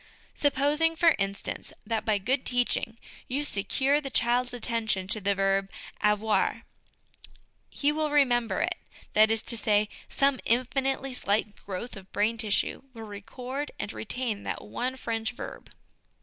Supposing, 0.33 0.95
for 0.95 1.13
instance, 1.19 1.73
that 1.85 2.05
by 2.05 2.17
good 2.17 2.43
teaching 2.43 2.97
you 3.27 3.43
secure 3.43 4.01
the 4.01 4.09
child's 4.09 4.51
attention 4.51 5.07
to 5.09 5.21
the 5.21 5.35
verb 5.35 5.69
avoir, 6.01 6.63
he 7.69 7.91
will 7.91 8.09
remember 8.09 8.61
it; 8.61 8.73
that 9.13 9.29
is 9.29 9.43
to 9.43 9.55
say, 9.55 9.89
some 10.09 10.39
infinitely 10.43 11.13
slight 11.13 11.55
growth 11.55 11.95
of 11.95 12.11
brain 12.11 12.39
tissue 12.39 12.81
will 12.95 13.03
record 13.03 13.69
and 13.77 13.93
retain 13.93 14.41
that 14.41 14.63
one 14.63 14.95
French 14.97 15.33
verb. 15.33 15.69